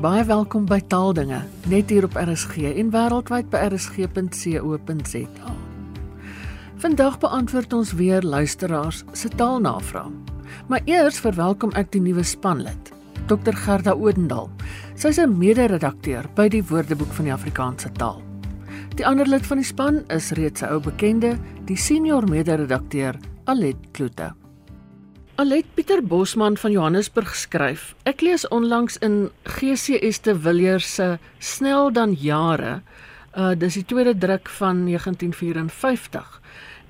En 0.00 0.06
baie 0.08 0.22
welkom 0.24 0.62
by 0.64 0.78
Taaldinge, 0.88 1.42
net 1.68 1.90
hier 1.92 2.06
op 2.06 2.14
RSG 2.16 2.70
en 2.70 2.88
wêreldwyd 2.88 3.50
by 3.52 3.66
rsg.co.za. 3.66 5.50
Vandag 6.80 7.18
beantwoord 7.20 7.76
ons 7.76 7.92
weer 7.98 8.24
luisteraars 8.24 9.02
se 9.12 9.28
taalnavrae. 9.28 10.08
Maar 10.72 10.88
eers 10.88 11.20
verwelkom 11.20 11.76
ek 11.76 11.92
die 11.92 12.00
nuwe 12.00 12.24
spanlid, 12.24 12.88
Dr 13.28 13.52
Gerda 13.52 13.92
Odendaal. 13.92 14.48
Sy's 14.96 15.20
'n 15.20 15.36
mede-redakteur 15.36 16.32
by 16.34 16.48
die 16.48 16.64
Woordeboek 16.64 17.12
van 17.12 17.28
die 17.28 17.36
Afrikaanse 17.36 17.92
taal. 17.92 18.22
Die 18.96 19.04
ander 19.06 19.28
lid 19.28 19.44
van 19.44 19.60
die 19.60 19.68
span 19.68 20.04
is 20.08 20.32
reeds 20.32 20.62
'n 20.62 20.72
ou 20.72 20.80
bekende, 20.80 21.36
die 21.66 21.76
senior 21.76 22.24
mede-redakteur 22.24 23.20
Alet 23.44 23.76
Kloete. 23.92 24.39
Alet 25.40 25.64
Pieter 25.74 26.02
Bosman 26.04 26.56
van 26.60 26.70
Johannesburg 26.70 27.30
skryf: 27.34 27.94
Ek 28.04 28.20
lees 28.20 28.42
onlangs 28.52 28.98
in 29.00 29.30
GCS 29.48 30.18
de 30.26 30.34
Villiers 30.36 30.88
se 30.94 31.06
Snel 31.38 31.88
dan 31.96 32.12
jare, 32.12 32.82
uh 33.32 33.54
dis 33.56 33.78
die 33.78 33.84
tweede 33.88 34.12
druk 34.20 34.50
van 34.58 34.82
1954. 34.84 36.26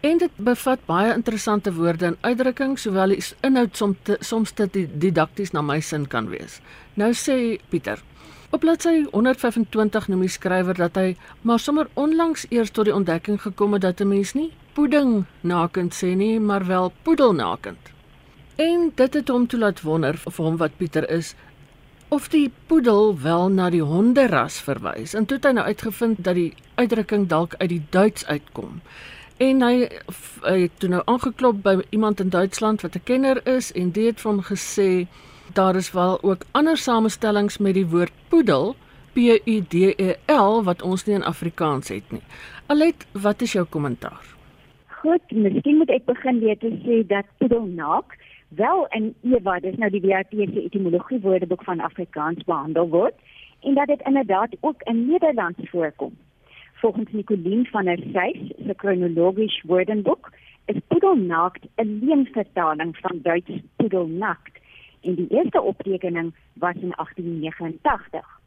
En 0.01 0.19
dit 0.19 0.41
bevat 0.49 0.83
baie 0.89 1.13
interessante 1.15 1.71
woorde 1.77 2.09
en 2.09 2.17
uitdrukkings, 2.27 2.89
sowel 2.89 3.15
die 3.15 3.21
inhoud 3.47 3.79
soms 3.79 4.03
te, 4.03 4.17
soms 4.19 4.51
te 4.59 4.67
didakties 4.75 5.55
na 5.55 5.63
my 5.63 5.79
sin 5.81 6.09
kan 6.11 6.27
wees. 6.33 6.59
Nou 6.99 7.13
sê 7.15 7.61
Pieter: 7.71 8.03
Op 8.51 8.67
bladsy 8.67 9.05
125 9.13 10.11
noem 10.11 10.27
die 10.27 10.33
skrywer 10.41 10.75
dat 10.75 10.99
hy 10.99 11.15
maar 11.47 11.63
sommer 11.63 11.87
onlangs 11.95 12.49
eers 12.51 12.75
tot 12.75 12.91
die 12.91 12.99
ontdekking 12.99 13.39
gekom 13.47 13.79
het 13.79 13.87
dat 13.87 14.01
'n 14.01 14.09
mens 14.09 14.35
nie 14.35 14.51
pudding 14.75 15.25
nakend 15.41 15.95
sê 15.95 16.17
nie, 16.17 16.41
maar 16.41 16.67
wel 16.67 16.93
poedel 17.03 17.33
nakend. 17.33 18.00
En 18.57 18.93
dit 18.95 19.15
het 19.15 19.29
hom 19.29 19.47
toe 19.47 19.59
laat 19.59 19.81
wonder 19.81 20.17
vir 20.17 20.45
hom 20.45 20.57
wat 20.57 20.77
Pieter 20.77 21.11
is 21.11 21.35
of 22.09 22.29
die 22.29 22.51
poedel 22.67 23.15
wel 23.23 23.49
na 23.49 23.71
die 23.71 23.83
honderas 23.83 24.61
verwys. 24.61 25.15
En 25.15 25.27
toe 25.27 25.37
het 25.37 25.47
hy 25.47 25.53
nou 25.53 25.67
uitgevind 25.67 26.25
dat 26.25 26.35
die 26.35 26.55
uitdrukking 26.75 27.29
dalk 27.29 27.55
uit 27.59 27.69
die 27.69 27.83
Duits 27.91 28.27
uitkom. 28.27 28.81
En 29.41 29.63
hy, 29.63 29.89
hy 30.43 30.57
het 30.67 30.73
toe 30.83 30.91
nou 30.91 31.03
aangeklop 31.05 31.63
by 31.63 31.79
iemand 31.91 32.21
in 32.21 32.29
Duitsland 32.29 32.83
wat 32.83 32.97
'n 32.97 33.05
kenner 33.05 33.41
is 33.47 33.73
en 33.73 33.91
dit 33.91 34.05
het 34.05 34.21
vir 34.21 34.31
hom 34.31 34.43
gesê 34.43 35.07
daar 35.55 35.77
is 35.77 35.93
wel 35.93 36.23
ook 36.23 36.45
ander 36.51 36.77
samestellings 36.77 37.59
met 37.59 37.75
die 37.75 37.87
woord 37.87 38.13
poedel 38.29 38.77
P 39.13 39.19
U 39.47 39.61
D 39.69 39.75
E 39.75 40.15
L 40.27 40.63
wat 40.63 40.83
ons 40.83 41.07
nie 41.07 41.15
in 41.15 41.25
Afrikaans 41.25 41.89
het 41.89 42.11
nie. 42.11 42.23
Alet, 42.67 43.07
wat 43.13 43.43
is 43.43 43.53
jou 43.53 43.65
kommentaar? 43.65 44.27
Goed, 44.87 45.23
miskien 45.31 45.77
moet 45.77 45.91
ek 45.91 46.05
begin 46.05 46.39
weet 46.41 46.61
te 46.61 46.71
sê 46.85 47.07
dat 47.07 47.25
poedel 47.39 47.67
naak 47.75 48.19
wel 48.51 48.87
in 48.91 49.15
Eva, 49.23 49.59
dis 49.61 49.77
nou 49.77 49.91
die 49.91 50.01
WRT 50.01 50.31
se 50.31 50.63
etimologie 50.63 51.21
woordeboek 51.21 51.63
van 51.65 51.81
Afrikaans 51.81 52.45
behandel 52.45 52.89
word 52.89 53.15
en 53.61 53.75
dat 53.75 53.87
dit 53.87 54.03
inderdaad 54.05 54.57
ook 54.61 54.83
in 54.83 55.07
Nederlands 55.07 55.71
voorkom. 55.71 56.17
Volgens 56.73 57.13
Nicoline 57.13 57.65
van 57.65 57.85
der 57.85 57.99
Sys 57.99 58.53
se 58.67 58.75
kronologies 58.75 59.63
woordenboek 59.63 60.33
is 60.65 60.81
poedelnaakt 60.87 61.65
'n 61.77 61.99
leenvertaling 62.03 62.97
van 62.97 63.19
Duits 63.23 63.61
poedelnakt 63.77 64.59
en 65.01 65.15
die 65.15 65.29
eerste 65.29 65.61
optekening 65.61 66.35
was 66.53 66.75
in 66.75 66.93
1889. 66.97 68.41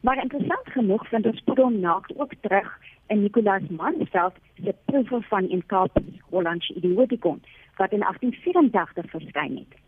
Maar 0.00 0.22
interessant 0.22 0.64
genoeg 0.64 1.08
vind 1.08 1.26
ons 1.26 1.40
poedelnaakt 1.40 2.18
ook 2.18 2.32
terug 2.40 2.78
in 3.06 3.22
Nicolaas 3.22 3.62
Mansveld 3.68 4.34
se 4.62 4.74
proewe 4.84 5.22
van 5.22 5.48
in 5.48 5.66
Kaap 5.66 5.98
Hollandse 6.30 6.74
idiotikon 6.74 7.42
wat 7.76 7.92
in 7.92 8.00
1884 8.00 9.10
verskyn 9.10 9.56
het. 9.56 9.80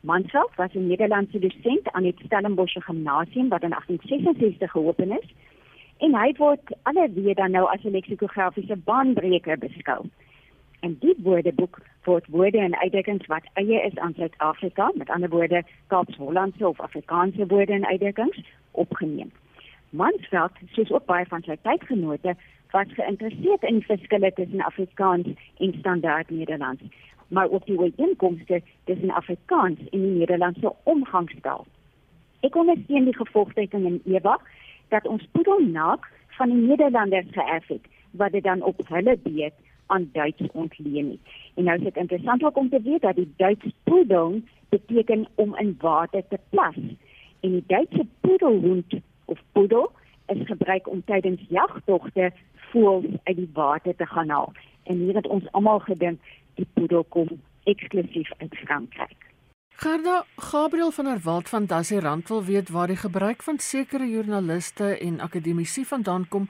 Mansveld 0.00 0.54
was 0.56 0.72
'n 0.74 0.86
Nederlandse 0.86 1.38
dosent 1.38 1.92
aan 1.92 2.02
die 2.02 2.14
Stellenbosch 2.24 2.76
Gimnasium 2.78 3.48
wat 3.48 3.62
in 3.62 3.72
1866 3.72 4.70
geopen 4.70 5.10
is 5.10 5.34
en 5.96 6.14
hy 6.14 6.34
word 6.36 6.76
alweer 6.82 7.34
dan 7.34 7.50
nou 7.50 7.66
as 7.70 7.84
'n 7.84 7.90
leksikografiese 7.90 8.76
baanbreker 8.76 9.58
beskou. 9.58 10.04
En 10.80 10.96
die 11.00 11.14
woordeboek 11.22 11.78
word 12.04 12.26
woorde 12.26 12.58
en 12.58 12.78
uitdrukkings 12.78 13.26
wat 13.26 13.42
eie 13.52 13.82
is 13.82 13.96
aan 13.96 14.14
Suid-Afrika, 14.14 14.90
met 14.94 15.10
ander 15.10 15.28
woorde 15.28 15.62
Kaaps-Hollandse 15.86 16.68
of 16.68 16.80
Afrikaanse 16.80 17.46
woorde 17.46 17.72
en 17.72 17.86
uitdrukkings 17.86 18.40
opgeneem. 18.70 19.32
Mansveld, 19.90 20.52
soos 20.70 20.90
ook 20.90 21.04
baie 21.04 21.26
van 21.26 21.42
sy 21.42 21.56
tydgenote, 21.62 22.36
was 22.70 22.86
geïnteresseerd 22.92 23.62
in 23.62 23.74
die 23.74 23.86
verskille 23.86 24.32
tussen 24.32 24.60
Afrikaans 24.60 25.26
en 25.58 25.74
standaard 25.78 26.30
Nederlands 26.30 26.82
maar 27.28 27.50
ook 27.50 27.66
die 27.66 27.78
ooreenkomste 27.78 28.62
tussen 28.84 29.10
Afrikaans 29.10 29.78
en 29.90 30.00
die 30.00 30.18
Nederlandse 30.18 30.72
omgangstaal. 30.82 31.66
Ek 32.40 32.56
ondersteun 32.56 33.04
die 33.04 33.16
gevolgtrekking 33.16 33.86
in 33.86 34.00
Eva 34.04 34.38
dat 34.88 35.06
ons 35.06 35.28
poedelnaak 35.32 36.06
van 36.38 36.48
die 36.48 36.66
Nederlanders 36.66 37.26
geërf 37.30 37.66
het 37.66 37.88
wat 38.10 38.32
dit 38.32 38.42
dan 38.42 38.62
op 38.62 38.80
hulle 38.88 39.18
beurt 39.22 39.54
aan 39.86 40.08
Duits 40.12 40.42
ontleen 40.52 41.10
het. 41.10 41.34
En 41.54 41.64
nou 41.64 41.76
is 41.76 41.84
dit 41.84 41.96
interessant 41.96 42.54
om 42.54 42.68
te 42.68 42.80
weet 42.82 43.00
dat 43.00 43.16
die 43.16 43.32
Duits 43.36 43.72
poedel 43.84 44.40
beteken 44.68 45.26
om 45.34 45.56
in 45.56 45.76
water 45.80 46.22
te 46.28 46.38
plas 46.48 46.76
en 47.40 47.50
die 47.50 47.64
Duitse 47.66 48.06
poedelhond 48.20 48.94
of 49.24 49.40
poedel 49.52 49.90
is 50.26 50.46
gebruik 50.46 50.88
om 50.88 51.02
tydens 51.04 51.40
jagtogte 51.48 52.32
voëls 52.70 53.16
uit 53.22 53.36
die 53.36 53.50
water 53.52 53.96
te 53.96 54.06
gaan 54.06 54.28
haal. 54.28 54.52
En 54.82 54.96
hier 54.96 55.14
het 55.14 55.26
ons 55.26 55.52
almal 55.52 55.78
gedink 55.78 56.20
die 56.58 56.68
poedel 56.74 57.04
kom 57.14 57.30
eksklusief 57.70 58.30
uit 58.42 58.54
Frankryk. 58.64 59.26
Gerda 59.78 60.24
Gabriel 60.36 60.90
van 60.90 61.04
der 61.04 61.20
Walt 61.22 61.48
van 61.48 61.66
Dassirand 61.70 62.28
wil 62.28 62.44
weet 62.44 62.68
waar 62.74 62.90
die 62.90 62.98
gebruik 62.98 63.42
van 63.42 63.58
sekere 63.58 64.08
joernaliste 64.10 64.96
en 64.98 65.20
akademici 65.20 65.84
vandaan 65.84 66.28
kom 66.28 66.48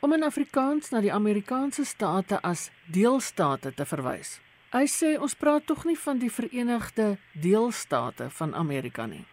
om 0.00 0.12
in 0.12 0.22
Afrikaans 0.22 0.90
na 0.90 1.00
die 1.00 1.12
Amerikaanse 1.12 1.84
state 1.84 2.40
as 2.42 2.70
deelstate 2.92 3.72
te 3.74 3.86
verwys. 3.88 4.40
Hy 4.76 4.84
sê 4.92 5.14
ons 5.16 5.34
praat 5.40 5.64
tog 5.66 5.86
nie 5.88 5.96
van 5.96 6.20
die 6.20 6.30
Verenigde 6.30 7.16
Deelstate 7.32 8.28
van 8.38 8.54
Amerika 8.54 9.06
nie. 9.06 9.24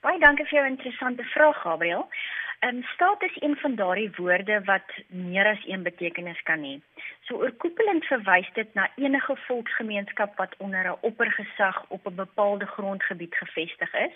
Baie 0.00 0.20
dankie 0.22 0.46
vir 0.48 0.60
jou 0.60 0.66
interessante 0.70 1.24
vraag 1.34 1.60
Gabriel. 1.62 2.06
Ehm 2.58 2.82
staat 2.82 3.22
is 3.22 3.36
een 3.40 3.56
van 3.56 3.74
daardie 3.74 4.10
woorde 4.16 4.64
wat 4.64 4.88
meer 5.06 5.46
as 5.46 5.66
een 5.66 5.82
betekenis 5.82 6.42
kan 6.42 6.62
hê. 6.62 6.80
So 7.20 7.34
oorkoepelend 7.34 8.04
verwys 8.04 8.50
dit 8.52 8.74
na 8.74 8.90
enige 8.96 9.36
volksgemeenskap 9.36 10.36
wat 10.36 10.54
onder 10.58 10.84
'n 10.88 10.98
oppergesag 11.00 11.84
op 11.88 12.06
'n 12.06 12.14
bepaalde 12.14 12.66
grondgebied 12.66 13.34
gevestig 13.34 13.94
is 13.94 14.14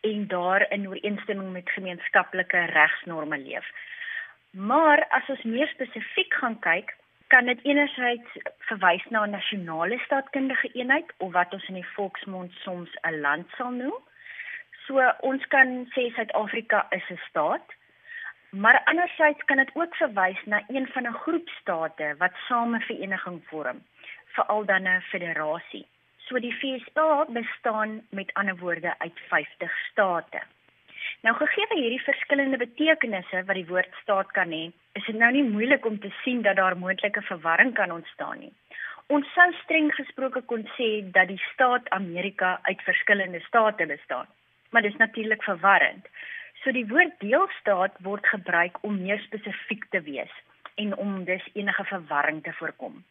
en 0.00 0.26
daar 0.26 0.70
in 0.70 0.88
ooreenstemming 0.88 1.52
met 1.52 1.70
gemeenskaplike 1.70 2.58
regsnorme 2.58 3.38
leef. 3.38 3.66
Maar 4.50 5.06
as 5.08 5.28
ons 5.28 5.42
meer 5.42 5.66
spesifiek 5.66 6.34
gaan 6.34 6.58
kyk, 6.58 6.96
kan 7.26 7.44
dit 7.44 7.64
enerzijds 7.64 8.30
verwys 8.58 9.04
na 9.08 9.24
'n 9.24 9.30
nasionale 9.30 9.98
staatkundige 9.98 10.68
eenheid 10.72 11.12
of 11.18 11.32
wat 11.32 11.52
ons 11.52 11.68
in 11.68 11.74
die 11.74 11.92
volksmond 11.94 12.52
soms 12.52 12.90
'n 13.00 13.20
land 13.20 13.46
sal 13.56 13.70
noem. 13.70 13.98
So 14.86 14.98
ons 15.28 15.44
kan 15.54 15.86
sê 15.94 16.08
Suid-Afrika 16.14 16.86
is 16.90 17.06
'n 17.10 17.20
staat. 17.28 17.66
Maar 18.52 18.82
anderzijds 18.84 19.44
kan 19.44 19.56
dit 19.56 19.70
ook 19.74 19.94
verwys 19.94 20.40
na 20.44 20.62
een 20.68 20.86
van 20.86 21.06
'n 21.06 21.20
groep 21.24 21.48
state 21.48 22.14
wat 22.18 22.32
same 22.48 22.80
vereniging 22.80 23.42
vorm, 23.44 23.82
veral 24.34 24.64
dan 24.64 24.82
'n 24.88 25.00
federasie. 25.00 25.86
So 26.16 26.38
die 26.38 26.56
VSA 26.60 27.24
bestaan 27.28 28.06
met 28.10 28.34
ander 28.34 28.56
woorde 28.56 28.98
uit 28.98 29.20
50 29.28 29.72
state. 29.90 30.40
Nou 31.20 31.36
gegee 31.36 31.66
hierdie 31.70 32.02
verskillende 32.02 32.56
betekenisse 32.56 33.44
wat 33.44 33.54
die 33.54 33.66
woord 33.66 33.94
staat 34.02 34.30
kan 34.32 34.50
hê, 34.50 34.72
is 34.92 35.04
dit 35.04 35.16
nou 35.16 35.32
nie 35.32 35.42
moeilik 35.44 35.84
om 35.84 35.98
te 36.00 36.12
sien 36.22 36.42
dat 36.42 36.56
daar 36.56 36.76
moontlike 36.76 37.22
verwarring 37.22 37.74
kan 37.74 37.90
ontstaan 37.90 38.38
nie. 38.38 38.52
Ons 39.06 39.32
sou 39.32 39.52
streng 39.52 39.94
gesproke 39.94 40.42
kon 40.42 40.68
sê 40.76 41.10
dat 41.10 41.28
die 41.28 41.42
staat 41.52 41.90
Amerika 41.90 42.58
uit 42.62 42.82
verskillende 42.82 43.40
state 43.40 43.86
bestaan 43.86 44.26
maar 44.72 44.82
dit 44.82 44.92
is 44.92 44.98
natuurlik 44.98 45.42
verwarrend. 45.42 46.08
So 46.62 46.72
die 46.72 46.86
woord 46.86 47.14
deelstaat 47.20 47.96
word 48.06 48.26
gebruik 48.26 48.78
om 48.86 49.00
meer 49.02 49.20
spesifiek 49.28 49.84
te 49.90 50.00
wees 50.00 50.32
en 50.74 50.96
om 50.96 51.24
dus 51.24 51.48
enige 51.52 51.84
verwarring 51.84 52.42
te 52.42 52.52
voorkom. 52.58 53.02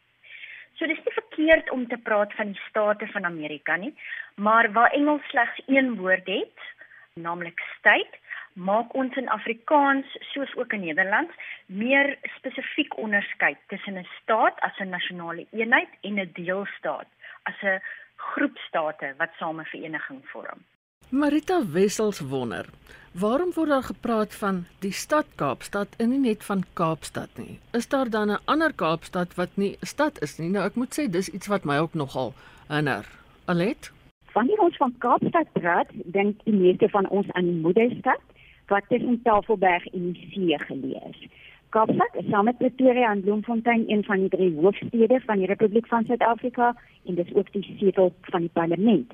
So 0.80 0.88
dis 0.90 1.02
nie 1.06 1.14
verkeerd 1.14 1.70
om 1.70 1.88
te 1.88 1.98
praat 1.98 2.34
van 2.34 2.54
die 2.54 2.62
state 2.70 3.08
van 3.14 3.28
Amerika 3.28 3.76
nie, 3.76 3.94
maar 4.36 4.72
waar 4.72 4.96
Engels 4.98 5.28
slegs 5.30 5.62
een 5.68 5.96
woord 6.00 6.28
het, 6.28 6.68
naamlik 7.14 7.60
state, 7.78 8.18
maak 8.54 8.96
ons 8.96 9.16
in 9.16 9.30
Afrikaans 9.30 10.18
soos 10.34 10.56
ook 10.56 10.74
in 10.74 10.86
Nederlands 10.88 11.36
meer 11.66 12.18
spesifiek 12.38 12.98
onderskeid 12.98 13.58
tussen 13.68 14.00
'n 14.00 14.08
staat 14.22 14.60
as 14.60 14.80
'n 14.80 14.90
nasionale 14.90 15.46
eenheid 15.52 15.92
en 16.02 16.20
'n 16.20 16.32
deelstaat 16.34 17.08
as 17.44 17.62
'n 17.62 17.82
groep 18.16 18.58
state 18.58 19.14
wat 19.18 19.30
same 19.38 19.66
vereniging 19.66 20.22
vorm. 20.30 20.66
Marita 21.12 21.60
Wessels 21.74 22.22
wonder, 22.22 22.66
waarom 23.12 23.50
word 23.52 23.68
daar 23.70 23.84
gepraat 23.84 24.36
van 24.40 24.62
die 24.80 24.94
stad 24.96 25.28
Kaapstad 25.36 25.98
en 26.00 26.10
nie 26.14 26.20
net 26.24 26.46
van 26.48 26.62
Kaapstad 26.80 27.36
nie? 27.36 27.58
Is 27.76 27.88
daar 27.92 28.10
dan 28.10 28.32
'n 28.32 28.40
ander 28.46 28.72
Kaapstad 28.74 29.36
wat 29.36 29.50
nie 29.56 29.76
'n 29.82 29.86
stad 29.86 30.22
is 30.22 30.38
nie? 30.40 30.50
Nou 30.50 30.64
ek 30.66 30.76
moet 30.76 30.96
sê 30.96 31.10
dis 31.10 31.30
iets 31.30 31.48
wat 31.48 31.66
my 31.66 31.78
ook 31.78 31.94
nogal 31.94 32.34
herinner. 32.68 33.06
Alet? 33.46 33.92
Wanneer 34.34 34.60
ons 34.60 34.78
van 34.78 34.96
Kaapstad 34.98 35.52
praat, 35.52 35.88
dink 36.06 36.40
die 36.44 36.54
meeste 36.54 36.90
van 36.90 37.10
ons 37.10 37.32
aan 37.32 37.46
die 37.46 37.62
moederstad 37.62 38.22
wat 38.68 38.84
tussen 38.88 39.22
Tafelberg 39.22 39.86
en 39.88 40.12
die 40.12 40.28
see 40.32 40.58
geleë 40.58 41.10
is. 41.10 41.28
Kaapstad 41.70 42.16
is 42.16 42.30
saam 42.30 42.46
met 42.46 42.58
Pretoria 42.58 43.12
en 43.12 43.22
Bloemfontein 43.22 43.84
een 43.88 44.04
van 44.04 44.20
die 44.20 44.30
drie 44.30 44.56
hoofstede 44.56 45.20
van 45.26 45.38
die 45.38 45.48
Republiek 45.48 45.88
van 45.88 46.06
Suid-Afrika 46.06 46.76
en 47.06 47.16
dis 47.16 47.34
ook 47.34 47.52
die 47.52 47.76
setel 47.80 48.14
van 48.22 48.40
die 48.40 48.54
parlement. 48.54 49.12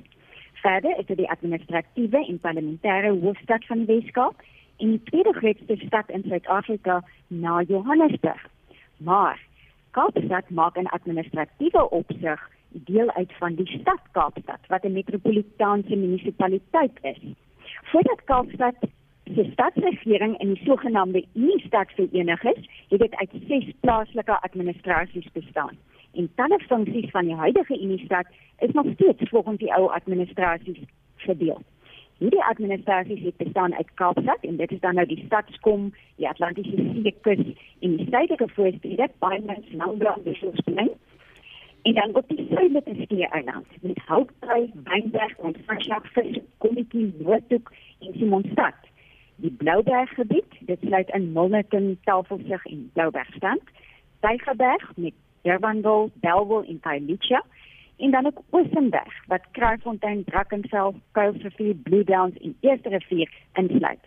Verder 0.62 0.98
is 0.98 1.06
dit 1.06 1.16
die 1.16 1.30
administratiewe 1.30 2.26
en 2.26 2.38
parlementêre 2.40 3.10
hoofstad 3.20 3.64
van 3.66 3.84
die 3.84 3.86
Weskaap 3.86 4.42
en 4.76 4.90
die 4.90 5.02
tweede 5.10 5.32
grootste 5.32 5.76
stad 5.86 6.10
in 6.10 6.24
Suid-Afrika 6.26 7.02
na 7.26 7.62
Johannesburg. 7.62 8.46
Maar 8.96 9.38
Kaapstad 9.90 10.50
maak 10.50 10.76
in 10.76 10.86
administratiewe 10.86 11.90
opsig 11.90 12.50
deel 12.68 13.10
uit 13.10 13.32
van 13.38 13.54
die 13.54 13.66
stad 13.78 14.02
Kaapstad 14.12 14.66
wat 14.66 14.84
'n 14.84 14.92
metropolitaanse 14.92 15.96
munisipaliteit 15.96 16.98
is. 17.02 17.20
Voordat 17.82 18.24
Kaapstad 18.24 18.74
se 19.34 19.48
stadsregering 19.52 20.38
in 20.40 20.54
die 20.54 20.64
sogenaamde 20.64 21.24
Unie-stad 21.34 21.90
verenig 21.90 22.42
is, 22.42 22.68
het 22.88 23.00
dit 23.00 23.14
uit 23.14 23.30
ses 23.46 23.72
plaaslike 23.80 24.40
administrasies 24.40 25.32
bestaan. 25.32 25.76
En 26.12 26.30
talle 26.34 26.58
funksies 26.58 27.10
van 27.10 27.24
die 27.24 27.34
huidige 27.34 27.80
Unie-stad 27.82 28.26
is 28.58 28.72
nog 28.72 28.86
steeds 28.94 29.28
volgens 29.28 29.58
die 29.58 29.74
ou 29.74 29.90
administrasies 29.92 30.78
verdeel. 31.16 31.62
Hierdie 32.18 32.44
administrasies 32.44 33.22
het 33.22 33.36
bestaan 33.36 33.74
uit 33.74 33.94
Kaapstad 33.94 34.38
en 34.40 34.56
dit 34.56 34.72
is 34.72 34.80
dan 34.80 34.94
nou 34.94 35.06
die 35.06 35.22
stadskom, 35.26 35.94
die 36.16 36.28
Atlantiese 36.28 36.76
Seekus 36.76 37.44
en 37.78 37.96
die 37.96 38.06
suidelike 38.10 38.48
voorstede, 38.48 39.08
Baaienmans, 39.18 39.66
Langbrand, 39.72 40.24
Bishopsplain. 40.24 40.90
En 41.82 41.94
dan 41.94 42.14
op 42.14 42.28
die 42.28 42.46
suidelike 42.50 42.94
skiereiland 43.02 43.66
met 43.80 43.98
Houtdrui, 44.06 44.72
Wynberg, 44.84 45.36
Ontvangsjakvis, 45.36 46.38
Kommetjie, 46.58 47.14
Noordhoek 47.18 47.72
en 47.98 48.12
Simonstad. 48.12 48.74
Die 49.36 49.50
Blouberggebied, 49.50 50.58
dit 50.60 50.78
sluit 50.80 51.08
in 51.08 51.32
Milnerton, 51.32 51.98
Tafelsig 52.04 52.66
en 52.66 52.90
Bloubergstand. 52.92 53.62
Tygerberg 54.20 54.96
met 54.96 55.12
Durbanville, 55.48 56.10
Bellville 56.20 56.66
en 56.68 56.80
Khayelitsha 56.80 57.42
en 57.96 58.10
dan 58.10 58.26
ook 58.26 58.42
Oosenberg 58.50 59.24
wat 59.26 59.42
Kraaifontein, 59.50 60.24
Drakensberg, 60.24 60.94
Kuilsrivier, 61.12 61.74
Blue 61.74 62.04
Downs 62.04 62.36
en 62.36 62.56
Eerste 62.60 62.88
Rivier 62.88 63.30
insluit. 63.52 63.98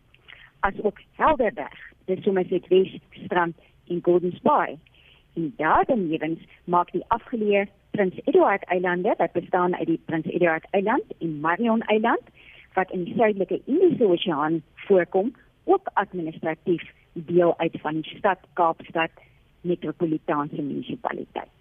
Asook 0.59 0.99
Helderberg, 1.15 1.79
dis 2.05 2.23
sommer 2.23 2.45
net 2.49 2.67
Wes 2.67 2.99
Strand 3.25 3.55
en 3.87 3.99
Golden 4.01 4.31
Spy. 4.31 4.77
En 5.33 5.53
daarbenewens 5.57 6.39
maak 6.63 6.91
die 6.91 7.03
afgeleë 7.07 7.65
Prins 7.91 8.19
Edward 8.23 8.63
Eilande 8.63 9.13
wat 9.17 9.31
bestaan 9.31 9.75
uit 9.75 9.87
die 9.87 10.01
Prins 10.05 10.25
Edward 10.25 10.67
Eiland 10.71 11.17
en 11.19 11.39
Marion 11.39 11.81
Eiland 11.81 12.31
wat 12.73 12.91
in 12.91 13.03
die 13.03 13.15
suidelike 13.17 13.61
Indiese 13.65 14.07
Oseaan 14.07 14.61
voorkom, 14.75 15.33
ook 15.63 15.89
administratief 15.93 16.83
deel 17.13 17.57
uit 17.57 17.75
van 17.81 17.99
die 17.99 18.17
stad 18.17 18.39
Kaapstad 18.53 19.11
metropolitaanse 19.61 20.61
munisipaliteit. 20.61 21.57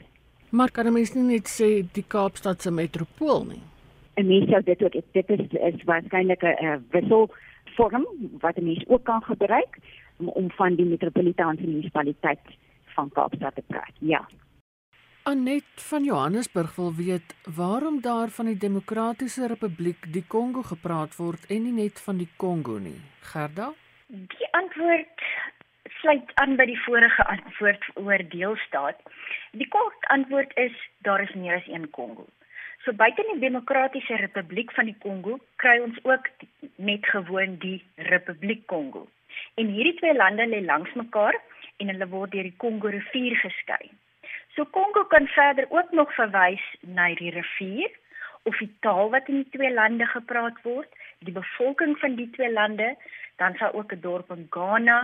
Maar 0.50 0.70
kan 0.70 0.86
'n 0.86 0.92
mens 0.92 1.12
nie 1.14 1.22
net 1.22 1.48
sê 1.48 1.86
die 1.92 2.04
Kaapstad 2.06 2.62
se 2.62 2.70
metropool 2.70 3.44
nie? 3.44 3.62
'n 4.16 4.26
Mens 4.26 4.50
sou 4.50 4.62
dit 4.62 4.82
ook 4.82 4.92
dit 5.12 5.28
is 5.28 5.40
is 5.52 5.84
waarskynlik 5.84 6.42
'n 6.42 6.84
wissel 6.90 7.30
vorm 7.76 8.06
wat 8.40 8.56
'n 8.56 8.64
mens 8.64 8.84
ook 8.86 9.04
kan 9.04 9.22
gebruik 9.22 9.78
om, 10.16 10.28
om 10.28 10.50
van 10.50 10.74
die 10.74 10.84
metropolitaanse 10.84 11.66
munisipaliteit 11.66 12.40
van 12.84 13.10
Kaapstad 13.12 13.54
te 13.54 13.62
praat. 13.66 13.92
Ja. 13.98 14.28
Anet 15.22 15.64
van 15.74 16.04
Johannesburg 16.04 16.76
wil 16.76 16.94
weet 16.94 17.34
waarom 17.56 18.00
daar 18.00 18.28
van 18.28 18.46
die 18.46 18.56
Demokratiese 18.56 19.46
Republiek 19.46 20.12
die 20.12 20.24
Kongo 20.26 20.62
gepraat 20.62 21.16
word 21.16 21.46
en 21.46 21.62
nie 21.62 21.72
net 21.72 22.00
van 22.00 22.16
die 22.16 22.28
Kongo 22.36 22.78
nie. 22.78 23.00
Gerda? 23.20 23.72
Die 24.06 24.48
antwoord 24.50 25.20
sluit 26.00 26.32
aan 26.42 26.56
by 26.56 26.66
die 26.70 26.80
vorige 26.84 27.24
antwoord 27.28 27.84
oor 27.94 28.22
deelstaat. 28.32 29.00
Die 29.52 29.68
kort 29.68 30.06
antwoord 30.14 30.52
is 30.60 30.76
daar 31.06 31.22
is 31.22 31.34
meer 31.34 31.60
as 31.60 31.68
een 31.68 31.90
Kongo. 31.90 32.26
So 32.84 32.92
buite 32.96 33.24
die 33.28 33.40
Demokratiese 33.42 34.16
Republiek 34.16 34.72
van 34.72 34.88
die 34.88 34.96
Kongo 35.04 35.38
kry 35.60 35.78
ons 35.84 35.98
ook 36.08 36.28
net 36.76 37.06
gewoon 37.12 37.58
die 37.60 37.78
Republiek 38.08 38.66
Kongo. 38.72 39.06
En 39.60 39.68
hierdie 39.68 39.98
twee 40.00 40.16
lande 40.16 40.46
lê 40.48 40.62
langs 40.64 40.92
mekaar 40.96 41.36
en 41.76 41.92
hulle 41.92 42.08
word 42.08 42.32
deur 42.32 42.48
die 42.48 42.56
Kongo 42.64 42.88
rivier 42.88 43.36
geskei. 43.42 43.90
So 44.56 44.64
Kongo 44.64 45.04
kan 45.12 45.28
verder 45.36 45.68
ook 45.68 45.92
nog 45.92 46.14
verwys 46.16 46.64
na 46.80 47.10
die 47.20 47.32
rivier 47.36 47.92
of 48.48 48.56
die 48.56 48.72
taal 48.80 49.12
wat 49.12 49.28
in 49.28 49.42
die 49.42 49.52
twee 49.58 49.72
lande 49.72 50.06
gepraat 50.08 50.56
word, 50.64 50.88
die 51.20 51.36
bevolking 51.36 51.98
van 52.00 52.16
die 52.16 52.30
twee 52.32 52.48
lande, 52.52 52.94
dan 53.36 53.54
sal 53.60 53.76
ook 53.76 53.92
'n 53.92 54.00
dorp 54.00 54.30
in 54.32 54.46
Ghana 54.50 55.00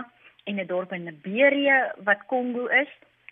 en 0.47 0.59
'n 0.59 0.67
dorp 0.67 0.91
in 0.91 1.03
Liberia 1.03 1.93
wat 2.07 2.25
Kongo 2.25 2.65
is 2.67 2.91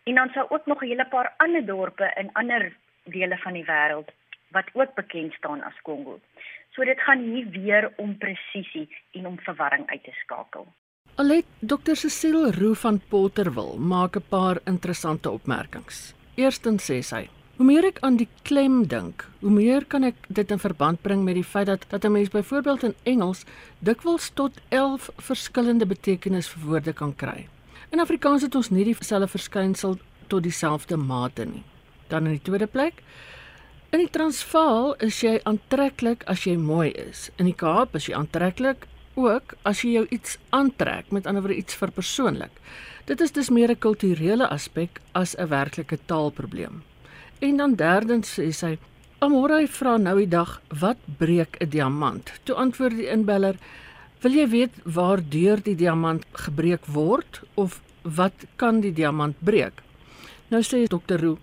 En 0.09 0.15
dan 0.15 0.29
sou 0.29 0.45
ook 0.49 0.65
nog 0.65 0.81
'n 0.81 0.87
hele 0.87 1.07
paar 1.07 1.33
ander 1.37 1.65
dorpe 1.65 2.11
in 2.15 2.29
ander 2.33 2.77
dele 3.03 3.37
van 3.37 3.53
die 3.53 3.65
wêreld 3.65 4.09
wat 4.55 4.69
ook 4.73 4.93
bekend 4.93 5.33
staan 5.33 5.61
as 5.63 5.81
Kongo. 5.81 6.19
So 6.69 6.83
dit 6.83 6.99
gaan 6.99 7.19
hier 7.19 7.49
weer 7.49 7.93
om 7.95 8.17
presisie 8.17 8.87
en 9.11 9.27
om 9.27 9.39
verwarring 9.39 9.87
uit 9.87 10.03
te 10.03 10.11
skakel. 10.11 10.67
Alet 11.15 11.45
Dr. 11.59 11.93
Cecile 11.93 12.51
Roo 12.51 12.73
van 12.73 13.01
Potterwil 13.09 13.77
maak 13.77 14.15
'n 14.15 14.27
paar 14.29 14.57
interessante 14.65 15.29
opmerkings. 15.29 16.15
Eerstens 16.35 16.91
sê 16.91 16.99
sy: 16.99 17.29
"Hoe 17.55 17.65
meer 17.65 17.85
ek 17.85 17.99
aan 18.03 18.17
die 18.17 18.27
klem 18.43 18.87
dink, 18.87 19.23
hoe 19.39 19.49
meer 19.49 19.85
kan 19.85 20.03
ek 20.03 20.15
dit 20.27 20.51
in 20.51 20.59
verband 20.59 21.01
bring 21.01 21.23
met 21.23 21.35
die 21.35 21.43
feit 21.43 21.67
dat 21.67 21.85
dat 21.89 22.05
'n 22.05 22.11
mens 22.11 22.29
byvoorbeeld 22.29 22.83
in 22.83 22.95
Engels 23.03 23.45
dikwels 23.79 24.29
tot 24.33 24.51
11 24.69 25.09
verskillende 25.17 25.85
betekenisse 25.85 26.51
vir 26.51 26.67
woorde 26.69 26.93
kan 26.93 27.15
kry." 27.15 27.47
In 27.91 27.99
Afrikaans 27.99 28.41
het 28.41 28.55
ons 28.55 28.69
nie 28.69 28.83
dieselfde 28.83 29.27
verskynsel 29.27 29.97
tot 30.27 30.43
dieselfde 30.43 30.97
mate 30.97 31.45
nie. 31.45 31.63
Dan 32.07 32.25
in 32.25 32.31
die 32.31 32.41
tweede 32.41 32.67
plek, 32.67 33.03
in 33.89 33.99
die 33.99 34.09
Transvaal 34.09 34.95
is 34.99 35.21
jy 35.21 35.39
aantreklik 35.43 36.23
as 36.27 36.43
jy 36.43 36.57
mooi 36.57 36.89
is. 36.89 37.29
In 37.37 37.45
die 37.45 37.55
Kaap 37.55 37.95
is 37.95 38.05
jy 38.09 38.15
aantreklik 38.17 38.87
ook 39.15 39.53
as 39.63 39.81
jy 39.81 39.93
jou 39.95 40.07
iets 40.09 40.37
aantrek, 40.49 41.11
met 41.11 41.25
ander 41.25 41.41
woorde 41.41 41.57
iets 41.57 41.77
verpersoonlik. 41.79 42.51
Dit 43.05 43.21
is 43.21 43.31
dus 43.31 43.49
meer 43.49 43.71
'n 43.71 43.79
kulturele 43.79 44.49
aspek 44.49 44.99
as 45.13 45.35
'n 45.37 45.47
werklike 45.47 45.99
taalprobleem. 46.05 46.83
En 47.39 47.57
dan 47.57 47.75
derdens 47.75 48.37
sê 48.39 48.51
sy 48.55 48.75
Amore 49.23 49.63
vra 49.71 49.95
nou 49.97 50.17
die 50.19 50.29
dag, 50.29 50.61
wat 50.69 50.99
breek 51.17 51.57
'n 51.59 51.69
diamant? 51.69 52.31
Toe 52.43 52.55
antwoord 52.55 52.97
die 52.97 53.09
inbeller, 53.09 53.55
wil 54.21 54.31
jy 54.31 54.47
weet 54.49 54.73
waar 54.83 55.21
deur 55.29 55.61
die 55.63 55.75
diamant 55.75 56.25
gebreek 56.31 56.85
word 56.85 57.41
of 57.55 57.81
wat 58.01 58.45
kan 58.55 58.81
die 58.81 58.93
diamant 58.93 59.35
breek? 59.39 59.81
Nou 60.49 60.61
sê 60.61 60.87
dokter 60.87 61.21
Roo, 61.21 61.37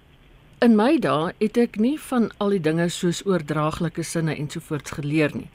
in 0.61 0.77
my 0.77 0.99
dae 0.99 1.33
het 1.41 1.57
ek 1.59 1.77
nie 1.77 1.99
van 1.99 2.31
al 2.39 2.51
die 2.51 2.61
dinge 2.61 2.89
soos 2.89 3.25
oordraaglike 3.27 4.03
sinne 4.03 4.37
ensovoorts 4.37 4.91
geleer 4.91 5.35
nie. 5.35 5.51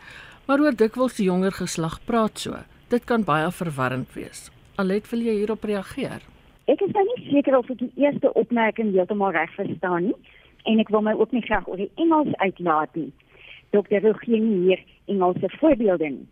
Maar 0.47 0.59
oor 0.59 0.75
dikwels 0.75 1.15
die 1.15 1.27
jonger 1.27 1.51
geslag 1.51 1.99
praat 2.05 2.39
so. 2.39 2.57
Dit 2.89 3.05
kan 3.05 3.23
baie 3.23 3.51
verwarrend 3.51 4.13
wees. 4.13 4.49
Alet, 4.75 5.07
wil 5.11 5.21
jy 5.21 5.33
hierop 5.39 5.63
reageer? 5.63 6.21
Ek 6.67 6.81
is 6.83 6.91
nou 6.91 7.03
nie 7.07 7.29
seker 7.29 7.55
of 7.55 7.69
ek 7.71 7.79
die 7.79 7.93
eerste 7.95 8.27
opmerking 8.35 8.89
heeltemal 8.91 9.31
reg 9.31 9.51
verstaan 9.55 10.09
nie 10.09 10.15
en 10.67 10.81
ek 10.83 10.89
wil 10.91 11.03
my 11.05 11.13
ook 11.15 11.31
nie 11.31 11.41
graag 11.45 11.67
oor 11.71 11.79
die 11.79 11.91
Engels 11.95 12.33
uitlaat 12.43 12.97
nie. 12.99 13.07
Dokter 13.71 14.03
Roo 14.03 14.17
gee 14.19 14.39
nie 14.43 14.57
hier 14.65 14.81
Engelse 15.07 15.47
voorbeelde 15.61 16.09
nie. 16.17 16.25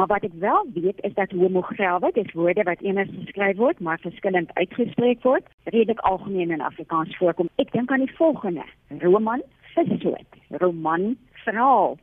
Maar 0.00 0.08
wat 0.14 0.24
ek 0.24 0.38
wel 0.40 0.64
weet 0.72 1.02
is 1.04 1.12
dat 1.18 1.34
homograwe, 1.36 2.10
dis 2.16 2.32
woorde 2.32 2.64
wat 2.64 2.80
eers 2.80 3.12
geskryf 3.12 3.60
word, 3.60 3.82
maar 3.84 4.00
verskillend 4.00 4.54
uitgespreek 4.56 5.20
word, 5.22 5.44
redelik 5.68 6.00
algemeen 6.08 6.56
in 6.56 6.64
Afrikaans 6.64 7.12
voorkom. 7.20 7.52
Ek 7.60 7.70
dink 7.76 7.92
aan 7.92 8.06
die 8.06 8.16
volgende: 8.16 8.64
roman, 9.04 9.44
vissoort, 9.76 10.40
roman, 10.64 11.12
verhaal, 11.44 11.98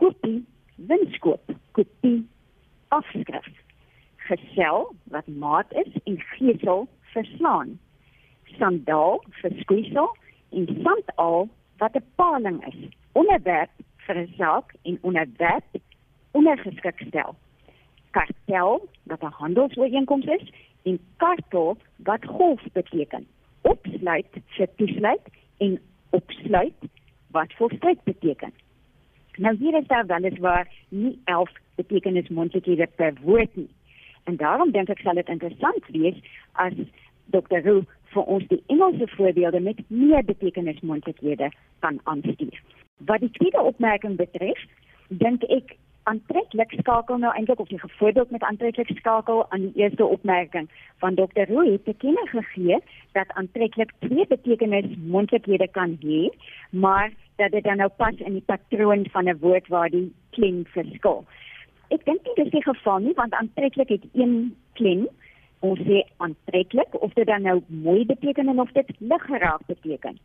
kopie, 0.00 0.40
winskoop, 0.88 1.52
kopie, 1.76 2.24
afskrif, 2.88 3.52
gesel 4.32 4.88
wat 5.12 5.28
maat 5.28 5.78
is 5.84 5.92
en 6.08 6.18
gesel 6.32 6.88
verslaan. 7.14 7.78
Sandaal 8.58 9.22
vir 9.40 9.56
skuisel 9.60 10.10
en 10.50 10.66
sandal 10.82 11.48
wat 11.78 11.96
'n 11.96 12.04
paling 12.14 12.58
is. 12.66 12.80
Onderwerp 13.12 13.70
vir 14.06 14.16
'n 14.16 14.34
saak 14.36 14.74
en 14.82 14.98
onderwerp 15.00 15.70
ondergeskik 16.30 17.04
stel. 17.06 17.34
Kartel 18.10 18.88
wat 19.02 19.22
'n 19.22 19.36
handelsooreenkoms 19.42 20.24
is 20.24 20.52
en 20.82 20.98
kartel 21.16 21.76
wat 21.96 22.24
golf 22.24 22.62
beteken. 22.72 23.26
Opsluit 23.60 24.32
vir 24.46 24.68
toesluit 24.76 25.26
en 25.58 25.80
opsluit 26.10 26.78
wat 27.30 27.52
volstrek 27.52 28.02
beteken. 28.04 28.52
Nou 29.36 29.56
hier 29.56 29.74
is 29.74 29.86
daar 29.86 30.06
wel 30.06 30.22
eens 30.22 30.38
waar 30.38 30.68
nie 30.88 31.20
11 31.24 31.50
betekenis 31.74 32.28
mondlikhede 32.28 32.86
per 32.96 33.14
woord 33.22 33.56
nie. 33.56 33.70
En 34.24 34.36
daarom 34.36 34.70
dink 34.70 34.88
ek 34.88 35.02
sal 35.02 35.14
dit 35.14 35.28
interessant 35.28 35.88
wees 35.96 36.18
as 36.52 36.76
Dr. 37.34 37.62
Roo 37.64 37.84
vir 38.12 38.28
ons 38.36 38.46
die 38.48 38.62
Engelse 38.66 39.08
voorbeelde 39.16 39.60
met 39.60 39.80
meer 39.88 40.24
betekenis 40.24 40.80
mondlikhede 40.80 41.50
kan 41.80 42.00
aanstuur. 42.04 42.62
Wat 43.06 43.20
die 43.20 43.30
tweede 43.38 43.60
opmerking 43.60 44.16
betref, 44.16 44.60
dink 45.08 45.44
ek 45.48 45.76
aantreklik 46.10 46.72
skakel 46.80 47.20
nou 47.22 47.30
eintlik 47.36 47.60
of 47.62 47.70
jy 47.70 47.78
gevoorbeeld 47.78 48.30
met 48.34 48.44
aantreklik 48.46 48.90
skakel 48.98 49.44
aan 49.54 49.68
die 49.68 49.84
eerste 49.84 50.04
opmerking 50.04 50.68
van 51.02 51.14
Dr. 51.14 51.46
Rooi 51.50 51.72
het 51.72 51.84
te 51.84 51.94
kenne 51.98 52.26
gegee 52.30 52.78
dat 53.18 53.30
aantreklik 53.38 53.92
twee 54.06 54.26
betekenis 54.26 54.88
moontlikhede 55.06 55.68
kan 55.70 55.96
hê, 56.02 56.26
maar 56.70 57.12
dat 57.36 57.54
dit 57.54 57.64
dan 57.64 57.76
nou 57.82 57.88
pas 57.96 58.18
in 58.18 58.38
die 58.38 58.46
patroon 58.46 59.06
van 59.14 59.28
'n 59.28 59.38
woord 59.38 59.68
waar 59.68 59.90
die 59.90 60.12
klem 60.30 60.64
verskil. 60.74 61.24
Ek 61.92 62.04
dink 62.08 62.24
dit 62.24 62.46
is 62.46 62.52
die 62.52 62.64
geval 62.64 62.98
nie 63.04 63.14
want 63.18 63.34
aantreklik 63.36 63.88
het 63.88 64.04
een 64.12 64.54
klem 64.80 65.06
ons 65.62 65.78
sê 65.86 66.02
aantreklik 66.24 66.94
of 67.00 67.12
dit 67.14 67.26
dan 67.26 67.42
nou 67.42 67.60
mooi 67.66 68.04
beteken 68.06 68.58
of 68.58 68.72
dit 68.72 68.88
lig 68.98 69.24
geraak 69.30 69.66
beteken. 69.66 70.18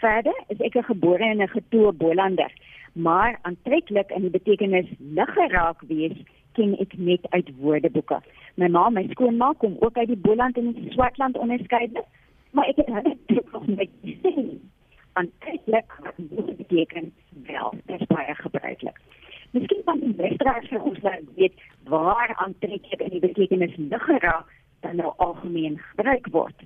Verder 0.00 0.34
is 0.48 0.60
ek 0.60 0.76
'n 0.76 0.90
gebore 0.90 1.24
en 1.24 1.42
'n 1.42 1.48
getoe 1.48 1.92
Bolander 1.92 2.52
maar 2.92 3.38
aantreklik 3.42 4.10
in 4.10 4.20
die 4.20 4.30
betekenis 4.30 4.86
lig 4.98 5.32
geraak 5.32 5.80
wees 5.88 6.16
ken 6.52 6.74
ek 6.78 6.96
net 6.98 7.24
uit 7.30 7.48
woordeboeke. 7.56 8.18
My 8.60 8.68
ma, 8.68 8.88
my 8.90 9.06
skoonma 9.10 9.52
kom 9.58 9.76
ook 9.80 9.96
uit 9.96 10.10
die 10.12 10.20
Boland 10.20 10.58
en 10.60 10.72
die 10.76 10.92
Swartland 10.92 11.38
onderskeidelik, 11.38 12.04
maar 12.50 12.68
ek 12.68 12.82
het 12.82 12.92
hulle 12.92 13.14
nog 13.52 13.66
net 13.66 13.94
gesien. 14.04 14.70
Aantreklik 15.12 15.96
beteken 16.56 17.12
wel, 17.48 17.74
dit 17.86 18.00
is 18.00 18.06
baie 18.06 18.34
gebruiklik. 18.34 19.00
Miskien 19.52 19.82
van 19.84 19.98
die 20.00 20.14
luisteraars 20.16 20.68
vir 20.72 20.84
ons 20.88 21.00
laat 21.04 21.24
weet 21.36 21.58
waar 21.84 22.30
aantreklik 22.40 23.02
in 23.04 23.10
die 23.12 23.20
betekenis 23.20 23.74
lig 23.76 24.04
geraak 24.08 24.48
dan 24.80 24.96
nou 24.96 25.10
algemeen 25.16 25.76
gebruik 25.90 26.30
word. 26.36 26.64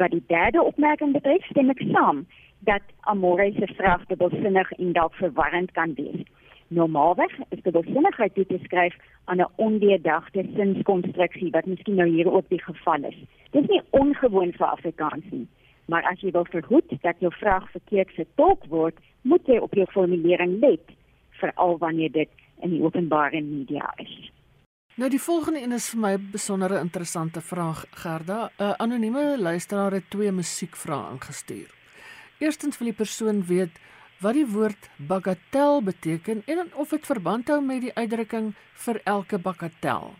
Wat 0.00 0.10
die 0.10 0.22
derde 0.32 0.62
opmerking 0.62 1.12
betref, 1.12 1.44
stem 1.50 1.74
ek 1.74 1.82
saam 1.90 2.22
dat 2.70 2.86
amore 3.12 3.50
se 3.58 3.68
vraag 3.74 4.06
dubbelsinnig 4.08 4.72
en 4.78 4.96
dalk 4.96 5.20
verwarrend 5.20 5.76
kan 5.76 5.92
wees. 6.00 6.24
Normaalweg 6.72 7.36
is 7.50 7.62
dubbelsinnigheid 7.68 8.34
toe 8.34 8.46
te 8.46 8.58
skryf 8.64 8.96
aan 9.24 9.44
'n 9.44 9.52
ondeurdagte 9.68 10.48
sinskonstruksie 10.56 11.50
wat 11.50 11.66
miskien 11.66 12.00
nou 12.00 12.08
hier 12.08 12.32
ook 12.32 12.48
die 12.48 12.62
geval 12.62 13.04
is. 13.12 13.20
Dit 13.50 13.62
is 13.62 13.68
nie 13.68 13.82
ongewoon 13.90 14.52
vir 14.52 14.66
Afrikaans 14.66 15.24
nie, 15.30 15.46
maar 15.84 16.02
as 16.02 16.20
jy 16.20 16.30
wil 16.30 16.48
verhoed 16.56 16.90
dat 17.00 17.16
jou 17.18 17.32
vraag 17.32 17.70
verkeerd 17.70 18.10
vertolk 18.10 18.64
word, 18.68 18.96
moet 19.22 19.46
jy 19.46 19.58
op 19.58 19.74
jou 19.74 19.86
formulering 19.86 20.60
let, 20.60 20.88
veral 21.44 21.78
wanneer 21.78 22.12
dit 22.12 22.28
in 22.62 22.70
die 22.70 22.82
openbare 22.82 23.40
media 23.42 23.92
is. 23.96 24.32
Nou 24.94 25.10
die 25.10 25.20
volgende 25.20 25.62
een 25.62 25.72
is 25.74 25.88
vir 25.90 26.00
my 26.00 26.12
'n 26.14 26.28
besondere 26.32 26.78
interessante 26.78 27.40
vraag 27.40 27.84
Gerda. 27.90 28.50
'n 28.58 28.74
Anonieme 28.78 29.38
luisteraar 29.38 29.92
het 29.92 30.10
twee 30.10 30.32
musiekvrae 30.32 31.10
ingestuur. 31.10 31.70
Eerstens 32.38 32.78
wil 32.78 32.86
die 32.86 32.96
persoon 32.96 33.46
weet 33.46 33.80
wat 34.20 34.34
die 34.34 34.46
woord 34.46 34.90
bagatel 34.96 35.82
beteken 35.82 36.42
en 36.46 36.74
of 36.74 36.88
dit 36.88 37.06
verband 37.06 37.48
hou 37.48 37.60
met 37.62 37.80
die 37.80 37.94
uitdrukking 37.94 38.54
vir 38.84 39.00
elke 39.04 39.38
bagatel. 39.38 40.14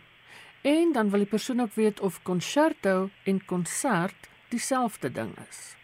En 0.61 0.91
dan 0.91 1.09
wil 1.09 1.19
die 1.19 1.29
persoon 1.29 1.59
ook 1.59 1.73
weet 1.73 1.99
of 1.99 2.21
concerto 2.23 3.09
en 3.23 3.45
konsert 3.45 4.29
dieselfde 4.49 5.11
ding 5.11 5.33
is. 5.49 5.75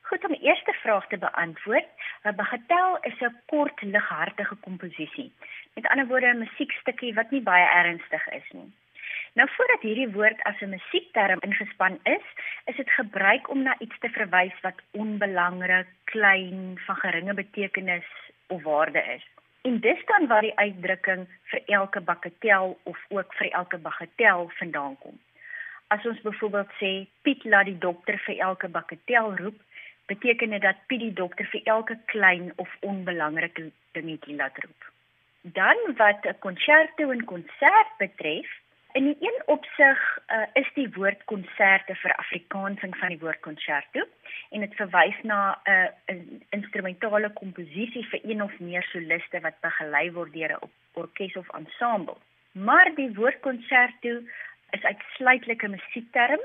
Goed 0.00 0.24
om 0.24 0.32
die 0.34 0.42
eerste 0.48 0.72
vraag 0.72 1.06
te 1.06 1.18
beantwoord. 1.18 2.01
'n 2.24 2.34
Bagatel 2.34 2.98
is 3.02 3.18
'n 3.20 3.36
kort 3.46 3.82
lighartige 3.82 4.56
komposisie. 4.66 5.32
Met 5.74 5.86
ander 5.86 6.06
woorde 6.06 6.26
'n 6.26 6.38
musiekstukkie 6.38 7.14
wat 7.14 7.30
nie 7.30 7.40
baie 7.40 7.68
ernstig 7.82 8.28
is 8.28 8.48
nie. 8.50 8.70
Nou 9.34 9.48
voordat 9.56 9.80
hierdie 9.80 10.12
woord 10.12 10.42
as 10.42 10.60
'n 10.60 10.68
musiekterm 10.68 11.40
ingespan 11.40 11.98
is, 12.02 12.26
is 12.64 12.76
dit 12.76 12.90
gebruik 12.90 13.48
om 13.50 13.62
na 13.62 13.74
iets 13.78 13.98
te 13.98 14.08
verwys 14.08 14.60
wat 14.60 14.82
onbelangrik, 14.90 15.86
klein, 16.04 16.78
van 16.86 16.96
geringe 16.96 17.34
betekenis 17.34 18.08
of 18.46 18.62
waarde 18.62 19.02
is. 19.16 19.26
En 19.62 19.80
dis 19.80 20.04
dan 20.06 20.26
waar 20.26 20.40
die 20.40 20.58
uitdrukking 20.58 21.26
vir 21.42 21.62
elke 21.66 22.00
bagatel 22.00 22.78
of 22.82 22.98
ook 23.08 23.34
vir 23.34 23.50
elke 23.50 23.78
bagatel 23.78 24.50
vandaan 24.54 24.98
kom. 24.98 25.20
As 25.86 26.06
ons 26.06 26.20
byvoorbeeld 26.20 26.70
sê 26.80 27.06
Piet 27.22 27.44
laat 27.44 27.64
die 27.64 27.78
dokter 27.78 28.18
vir 28.18 28.38
elke 28.38 28.68
bagatel 28.68 29.36
roep, 29.36 29.58
beteken 30.06 30.50
dit 30.50 30.62
dat 30.62 30.86
Piet 30.86 31.00
die 31.00 31.12
dokter 31.12 31.46
vir 31.46 31.60
elke 31.64 31.98
klein 32.04 32.52
of 32.56 32.76
onbelangrike 32.80 33.70
dingetjie 33.92 34.36
laat 34.36 34.58
roep. 34.64 34.90
Dan 35.42 35.76
wat 35.96 36.26
'n 36.26 36.38
konserto 36.38 37.10
en 37.10 37.24
konsert 37.24 37.92
betref, 37.98 38.48
In 38.92 39.04
die 39.04 39.16
een 39.20 39.42
opsig 39.44 40.18
uh, 40.28 40.42
is 40.52 40.68
die 40.74 40.88
woord 40.94 41.24
konserte 41.24 41.94
vir 41.96 42.12
Afrikaansing 42.20 42.92
van 43.00 43.14
die 43.14 43.18
woord 43.22 43.40
concerto 43.40 44.02
en 44.50 44.60
dit 44.60 44.74
verwys 44.76 45.16
na 45.22 45.38
'n 45.64 45.70
uh, 45.72 45.88
in 46.12 46.42
instrumentale 46.56 47.30
komposisie 47.38 48.04
vir 48.10 48.20
een 48.22 48.42
of 48.42 48.58
meer 48.58 48.84
soliste 48.92 49.40
wat 49.40 49.60
begelei 49.64 50.10
word 50.12 50.32
deur 50.32 50.52
'n 50.58 50.70
orkes 50.92 51.36
of 51.36 51.48
ensemble. 51.60 52.18
Maar 52.52 52.92
die 52.94 53.08
woord 53.14 53.40
concerto 53.40 54.20
is 54.76 54.84
uitsluitlik 54.84 55.62
'n 55.62 55.74
musiekterm 55.76 56.44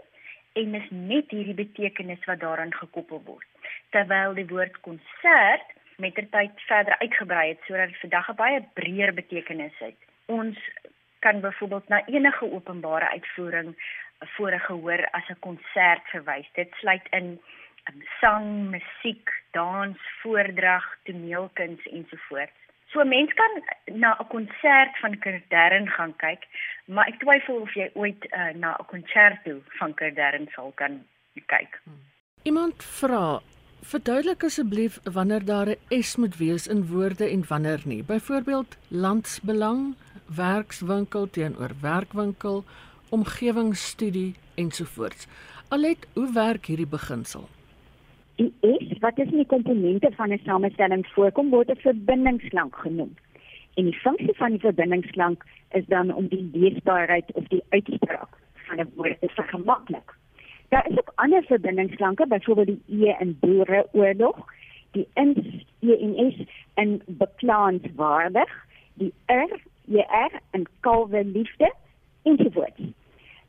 en 0.59 0.75
is 0.75 0.89
net 0.89 1.31
hierdie 1.35 1.57
betekenis 1.57 2.25
wat 2.25 2.39
daaraan 2.39 2.73
gekoppel 2.73 3.21
word. 3.25 3.47
Terwyl 3.95 4.33
die 4.37 4.47
woord 4.49 4.79
konsert 4.85 5.75
mettertyd 5.97 6.61
verder 6.69 6.97
uitgebrei 7.01 7.47
het 7.49 7.61
sodat 7.65 7.93
dit 7.93 7.99
vandag 8.03 8.29
'n 8.29 8.41
baie 8.41 8.59
breër 8.73 9.13
betekenis 9.13 9.77
het. 9.79 9.99
Ons 10.25 10.57
kan 11.19 11.41
byvoorbeeld 11.41 11.87
na 11.87 12.05
enige 12.05 12.51
openbare 12.51 13.09
uitvoering 13.09 13.75
voor 14.19 14.51
'n 14.51 14.65
gehoor 14.69 15.07
as 15.11 15.29
'n 15.29 15.39
konsert 15.39 16.03
verwys. 16.13 16.49
Dit 16.53 16.73
sluit 16.73 17.07
in 17.09 17.41
um, 17.89 18.01
sang, 18.19 18.69
musiek, 18.69 19.29
dans, 19.51 19.97
voordrag, 20.21 20.97
toneelkuns 21.03 21.83
ensovoorts. 21.85 22.66
So 22.91 23.03
mens 23.03 23.33
kan 23.33 23.53
na 23.99 24.15
'n 24.19 24.27
konsert 24.27 24.97
van 25.01 25.19
Kerdern 25.19 25.87
gaan 25.89 26.15
kyk, 26.15 26.47
maar 26.85 27.07
ek 27.07 27.19
twyfel 27.19 27.55
of 27.61 27.73
jy 27.73 27.89
ooit 27.93 28.25
uh, 28.31 28.53
na 28.55 28.75
'n 28.79 28.85
konserto 28.85 29.61
van 29.79 29.93
Kerdern 29.93 30.47
sal 30.55 30.71
kan 30.75 31.03
kyk. 31.45 31.81
Iemand 32.43 32.83
vra 32.83 33.41
Verduidelik 33.87 34.43
asseblief 34.43 34.99
wanneer 35.03 35.45
daar 35.45 35.69
'n 35.69 36.01
S 36.01 36.15
moet 36.15 36.37
wees 36.37 36.67
in 36.67 36.87
woorde 36.87 37.29
en 37.29 37.47
wanneer 37.47 37.81
nie. 37.85 38.03
Byvoorbeeld 38.03 38.77
landsbelang, 38.87 39.95
werkswinkel 40.35 41.29
teenoor 41.29 41.71
werkwinkel, 41.81 42.63
omgewingsstudie 43.09 44.35
ensovoorts. 44.55 45.27
Alet, 45.67 46.07
hoe 46.13 46.33
werk 46.33 46.65
hierdie 46.65 46.87
beginsel? 46.87 47.49
Die 48.37 48.53
S 48.61 48.99
wat 48.99 49.17
is 49.17 49.31
in 49.31 49.41
die 49.41 49.49
komponente 49.49 50.11
van 50.15 50.31
'n 50.31 50.41
samestelling 50.45 51.07
voorkom 51.07 51.49
word 51.49 51.69
'n 51.69 51.85
verbindingsklank 51.85 52.75
genoem. 52.75 53.15
En 53.75 53.83
die 53.83 53.99
funksie 53.99 54.35
van 54.35 54.51
die 54.51 54.59
verbindingsklank 54.59 55.45
is 55.69 55.85
dan 55.85 56.13
om 56.13 56.27
die 56.27 56.49
leesbaarheid 56.53 57.31
of 57.33 57.47
die 57.47 57.63
uitspraak 57.69 58.37
van 58.67 58.79
'n 58.79 58.91
woord 58.95 59.19
te 59.19 59.29
vergemaklik. 59.29 60.15
Daar 60.69 60.89
is 60.89 60.97
ook 60.97 61.11
ander 61.15 61.43
verbindingsklanke, 61.43 62.27
byvoorbeeld 62.27 62.67
die 62.67 63.07
E 63.07 63.15
in 63.19 63.37
boereoorlog, 63.39 64.37
die 64.91 65.07
ins 65.13 65.65
E 65.79 65.97
en 65.97 66.31
S 66.31 66.45
in 66.75 67.01
beklaanswaardig, 67.05 68.65
die 68.93 69.13
R 69.25 69.59
JR 69.87 70.39
en 70.51 70.65
kalwe 70.79 71.23
liefde 71.25 71.73
ensovoorts. 72.23 72.81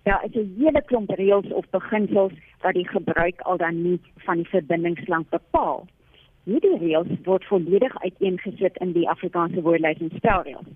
Daar 0.09 0.25
is 0.25 0.35
'n 0.35 0.55
hele 0.59 0.83
klomp 0.85 1.11
reëls 1.11 1.53
of 1.53 1.71
beginsels 1.71 2.33
wat 2.61 2.75
die 2.75 2.89
gebruik 2.89 3.41
al 3.41 3.57
dan 3.57 3.83
nie 3.83 4.01
van 4.17 4.37
die 4.37 4.49
verbindingsklank 4.49 5.29
bepaal. 5.29 5.87
Hierdie 6.45 6.79
reëls 6.79 7.11
word 7.23 7.45
volledig 7.45 8.03
uiteengesit 8.03 8.77
in 8.77 8.93
die 8.93 9.09
Afrikaanse 9.09 9.63
woordelys 9.63 10.01
en 10.01 10.11
spelreëls 10.17 10.71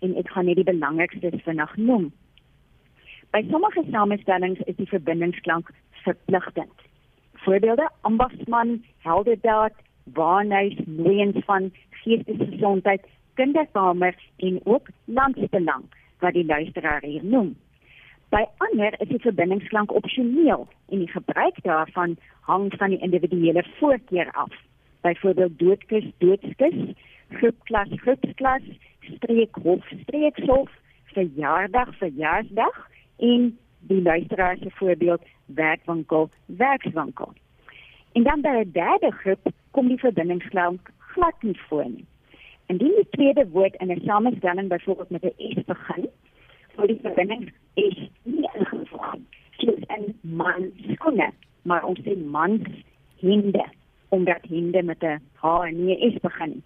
en 0.00 0.16
ek 0.16 0.30
gaan 0.30 0.44
net 0.44 0.56
die 0.56 0.64
belangrikstes 0.64 1.42
vinnig 1.42 1.76
noem. 1.76 2.12
By 3.30 3.44
sommige 3.50 3.84
samestellings 3.90 4.60
is 4.64 4.76
die 4.76 4.88
verbindingsklank 4.88 5.70
verpligtend. 5.90 6.76
Voorbeelde: 7.32 7.90
ambagsman, 8.00 8.84
helderdaad, 8.98 9.74
waarnuis, 10.04 10.76
nooiens 10.86 11.44
van 11.44 11.72
geestesgesondheid, 11.90 13.06
kinderkamer 13.34 14.14
en 14.36 14.60
ook 14.64 14.88
landsbelang 15.04 15.84
wat 16.18 16.32
die 16.32 16.44
luisteraar 16.44 17.02
hier 17.02 17.24
noem. 17.24 17.56
By 18.28 18.44
ander 18.60 18.92
is 19.00 19.08
die 19.08 19.20
verbindingsklank 19.24 19.92
opsioneel 19.96 20.66
en 20.92 20.98
die 21.00 21.08
gebruik 21.08 21.62
daarvan 21.64 22.16
hang 22.48 22.66
van 22.76 22.92
die 22.92 23.00
individuele 23.00 23.64
voorkeur 23.78 24.30
af. 24.32 24.52
Byvoorbeeld 25.00 25.58
doodkus, 25.58 26.04
doodskus, 26.18 26.76
groepklas, 27.28 27.88
groepsklas, 28.04 28.66
streekhof, 29.14 29.88
streekshof, 30.02 30.70
verjaardag, 31.14 31.94
verjaarsdag 31.96 32.76
en 33.16 33.58
die 33.88 34.02
luisteraar 34.02 34.56
se 34.60 34.70
voorbeeld 34.70 35.24
werkwinkel, 35.46 36.30
werkswinkel. 36.46 37.32
En 38.12 38.22
dan 38.22 38.40
by 38.40 38.48
'n 38.48 38.70
derde 38.72 39.10
groep 39.10 39.52
kom 39.70 39.88
die 39.88 39.98
verbindingsklank 39.98 40.90
glad 40.98 41.42
nie 41.42 41.60
voor 41.68 41.88
nie. 41.88 42.06
Indien 42.66 42.94
die 42.94 43.08
tweede 43.10 43.48
woord 43.48 43.74
in 43.74 43.90
'n 43.90 44.00
samestelling 44.04 44.68
byvoorbeeld 44.68 45.10
met 45.10 45.22
'n 45.24 45.32
s 45.36 45.64
begin, 45.64 46.08
sou 46.78 46.86
die 46.86 47.00
verbinding 47.02 47.50
s 47.74 48.06
nie 48.22 48.46
ingevoeg 48.54 49.10
nie. 49.16 49.26
Soos 49.58 49.82
in 49.96 50.04
man 50.38 50.62
skoene, 50.92 51.28
maar 51.66 51.82
ons 51.88 51.98
sê 52.06 52.12
man 52.16 52.52
hinde 53.22 53.64
omdat 54.14 54.42
hinde 54.48 54.80
met 54.82 55.02
'n 55.02 55.20
h 55.42 55.44
en 55.66 55.74
nie 55.84 55.96
'n 55.98 56.10
s 56.12 56.14
begin 56.22 56.50
nie. 56.50 56.62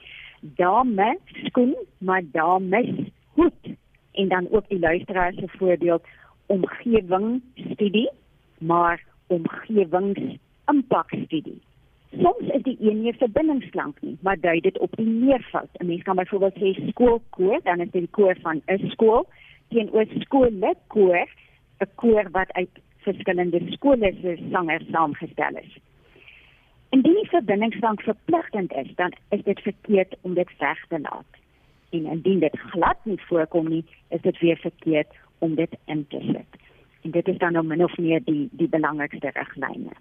Dame 0.61 1.11
skoen, 1.47 1.75
maar 1.99 2.23
dames 2.33 2.91
hoed 3.35 3.63
en 4.13 4.29
dan 4.29 4.49
ook 4.51 4.69
die 4.69 4.79
luisteraar 4.79 5.33
se 5.33 5.49
voorbeeld 5.49 6.03
omgewingsstudie, 6.47 8.11
maar 8.59 9.05
omgewingsimpakstudie. 9.27 11.61
Soms 12.23 12.47
is 12.57 12.63
die 12.63 12.77
een 12.81 13.03
nie 13.03 13.13
verbindingsklank 13.13 14.01
nie, 14.01 14.17
maar 14.21 14.41
dui 14.41 14.61
dit 14.61 14.79
op 14.79 14.97
die 14.97 15.07
meervoud. 15.07 15.69
'n 15.79 15.87
Mens 15.87 16.03
kan 16.03 16.17
byvoorbeeld 16.17 16.57
sê 16.57 16.89
skoolkoor, 16.89 17.61
dan 17.63 17.81
is 17.81 17.91
dit 17.91 18.03
die 18.03 18.11
koor 18.11 18.37
van 18.43 18.63
'n 18.67 18.91
skool 18.91 19.27
teenoor 19.73 20.07
skoolkoor, 20.25 21.29
'n 21.81 21.91
koor 21.95 22.31
wat 22.31 22.53
uit 22.53 22.83
verskillende 23.07 23.61
skole 23.71 24.13
se 24.21 24.37
sangers 24.51 24.87
saamgestel 24.91 25.57
is. 25.63 25.79
Indien 26.93 27.15
die 27.15 27.29
verbindingsklank 27.29 28.03
verpligtend 28.03 28.73
is, 28.73 28.95
dan 28.95 29.13
is 29.31 29.43
dit 29.43 29.61
verkeerd 29.61 30.17
om 30.21 30.35
dit 30.35 30.49
weg 30.59 30.87
te 30.89 31.01
laat. 31.01 31.41
En 31.91 32.07
indien 32.07 32.41
dit 32.41 32.59
glad 32.59 32.99
nie 33.05 33.21
voorkom 33.29 33.69
nie, 33.69 33.85
is 34.09 34.21
dit 34.21 34.39
weer 34.39 34.57
verkeerd 34.57 35.09
om 35.39 35.55
dit 35.55 35.77
in 35.85 36.07
te 36.09 36.21
sit. 36.21 36.61
En 37.03 37.11
dit 37.11 37.29
is 37.29 37.39
dan 37.39 37.53
nou 37.53 37.65
min 37.67 37.85
of 37.85 37.97
meer 37.99 38.21
die 38.25 38.49
die 38.53 38.69
belangrikste 38.69 39.31
riglyne. 39.35 39.97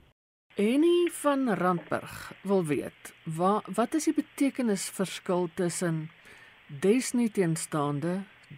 Enie 0.55 1.11
van 1.11 1.49
Randburg 1.49 2.33
wil 2.43 2.65
weet, 2.65 3.13
wat 3.23 3.65
wat 3.75 3.93
is 3.93 4.05
die 4.09 4.13
betekenisverskil 4.13 5.49
tussen 5.55 6.09
des 6.67 7.13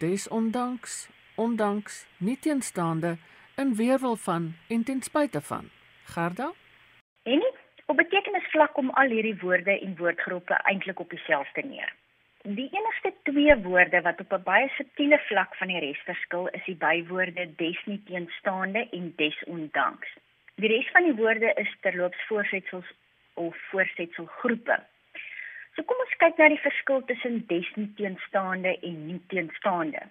des 0.00 0.28
ondanks, 0.28 1.08
ondanks, 1.36 2.06
nie 2.18 2.38
teenstaande, 2.38 3.16
in 3.56 3.74
weerwil 3.74 4.16
van 4.16 4.54
en 4.68 4.84
ten 4.84 5.02
spyte 5.02 5.40
van? 5.40 5.70
Gerda? 6.04 6.52
Enie, 7.22 7.52
op 7.86 7.96
betekenisvlak 7.96 8.72
kom 8.74 8.90
al 8.90 9.08
hierdie 9.08 9.36
woorde 9.40 9.80
en 9.80 9.96
woordgroepe 9.96 10.54
eintlik 10.54 10.98
op 11.00 11.10
dieselfde 11.10 11.62
neer. 11.62 11.92
Die 12.42 12.68
enigste 12.72 13.12
twee 13.22 13.56
woorde 13.56 14.00
wat 14.02 14.20
op 14.20 14.32
'n 14.32 14.42
baie 14.42 14.68
subtiele 14.68 15.18
vlak 15.18 15.54
van 15.56 15.68
die 15.68 15.78
res 15.80 16.00
verskil, 16.04 16.48
is 16.48 16.64
die 16.64 16.76
bywoorde 16.76 17.54
des 17.56 17.80
nie 17.86 18.02
teenstaande 18.04 18.88
en 18.90 19.12
des 19.16 19.44
ondanks. 19.46 20.08
Die 20.56 20.68
res 20.68 20.90
van 20.90 21.02
die 21.02 21.14
woorde 21.14 21.52
is 21.56 21.76
terloops 21.80 22.26
voorsetsels 22.26 22.92
of 23.34 23.56
voorsetselgroepe. 23.70 24.76
So 25.76 25.82
kom 25.82 26.02
ons 26.04 26.18
kyk 26.22 26.36
na 26.38 26.48
die 26.52 26.62
verskil 26.62 27.02
tussen 27.08 27.40
des 27.50 27.70
nie 27.76 27.88
teenstaande 27.98 28.76
en 28.88 29.00
nie 29.08 29.20
teenstaande. 29.32 30.04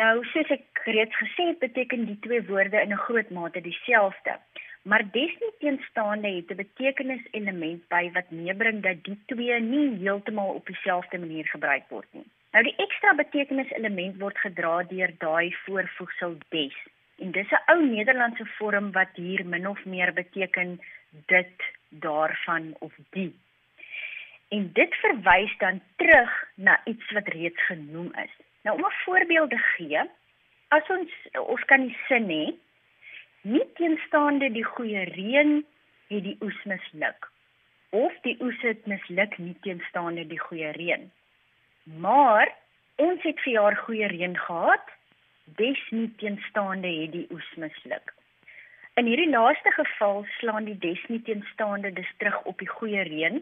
Nou, 0.00 0.14
soos 0.32 0.50
ek 0.52 0.82
reeds 0.84 1.16
gesê 1.16 1.46
het, 1.52 1.60
beteken 1.62 2.04
die 2.08 2.18
twee 2.24 2.42
woorde 2.48 2.80
in 2.80 2.92
'n 2.92 3.04
groot 3.06 3.30
mate 3.30 3.60
dieselfde. 3.60 4.34
Maar 4.82 5.04
des 5.12 5.32
nie 5.42 5.54
teenstaande 5.60 6.28
het 6.28 6.50
'n 6.50 6.60
betekeniselement 6.64 7.88
by 7.88 8.10
wat 8.12 8.30
meebring 8.30 8.82
dat 8.82 9.04
die 9.04 9.18
twee 9.26 9.60
nie 9.60 9.88
heeltemal 10.02 10.50
op 10.54 10.66
dieselfde 10.66 11.18
manier 11.18 11.46
gebruik 11.46 11.88
word 11.88 12.10
nie. 12.12 12.26
Nou 12.52 12.62
die 12.64 12.76
ekstra 12.76 13.14
betekeniselement 13.14 14.18
word 14.18 14.38
gedra 14.38 14.82
deur 14.82 15.10
daai 15.18 15.54
voorvoegsel 15.64 16.38
des. 16.48 16.76
En 17.18 17.30
dis 17.30 17.50
'n 17.50 17.72
ou 17.72 17.80
Nederlandse 17.86 18.46
vorm 18.58 18.92
wat 18.92 19.12
hier 19.14 19.46
min 19.46 19.68
of 19.68 19.84
meer 19.84 20.12
beteken 20.12 20.80
dit, 21.26 21.62
daarvan 21.88 22.74
of 22.78 22.92
die. 23.10 23.34
En 24.48 24.70
dit 24.72 24.94
verwys 24.94 25.56
dan 25.58 25.80
terug 25.96 26.32
na 26.54 26.80
iets 26.84 27.10
wat 27.12 27.28
reeds 27.28 27.64
genoem 27.66 28.14
is. 28.14 28.34
Nou 28.62 28.76
om 28.76 28.86
'n 28.86 29.00
voorbeeld 29.04 29.50
te 29.50 29.58
gee, 29.58 30.00
as 30.68 30.88
ons 30.88 31.12
ons 31.32 31.64
kan 31.64 31.86
die 31.86 31.98
sin 32.06 32.28
hê, 32.28 32.54
nie 33.40 33.72
teenstaande 33.74 34.50
die 34.52 34.64
goeie 34.64 35.04
reën 35.04 35.64
het 36.08 36.22
die 36.24 36.36
oes 36.40 36.64
misluk 36.64 37.30
of 37.90 38.12
die 38.22 38.36
oes 38.44 38.60
het 38.60 38.86
misluk 38.86 39.38
nie 39.38 39.56
teenstaande 39.60 40.26
die 40.26 40.40
goeie 40.40 40.70
reën. 40.76 41.10
Maar 41.84 42.52
ons 42.96 43.22
het 43.22 43.40
vir 43.40 43.52
jaar 43.52 43.76
goeie 43.76 44.06
reën 44.06 44.36
gehad 44.36 44.90
des 45.56 45.80
nie 45.90 46.10
teenstaande 46.20 46.88
het 46.88 47.12
die 47.12 47.26
oes 47.32 47.54
misluk. 47.56 48.12
In 48.98 49.06
hierdie 49.06 49.30
laaste 49.30 49.70
geval 49.70 50.24
slaan 50.38 50.64
die 50.66 50.78
des 50.82 51.02
nie 51.06 51.20
teenstaande 51.22 51.92
dus 51.92 52.08
terug 52.18 52.38
op 52.50 52.58
die 52.58 52.68
goeie 52.68 53.02
reën 53.06 53.36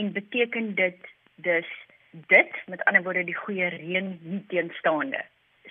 en 0.00 0.12
beteken 0.12 0.74
dit 0.74 1.08
dus 1.34 1.68
dit 2.32 2.54
met 2.66 2.84
ander 2.84 3.02
woorde 3.02 3.24
die 3.28 3.36
goeie 3.36 3.68
reën 3.74 4.08
nie 4.22 4.40
teenstaande. 4.48 5.20